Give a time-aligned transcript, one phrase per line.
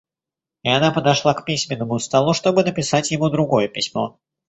[0.63, 4.17] И она подошла к письменному столу, чтобы написать ему другое письмо.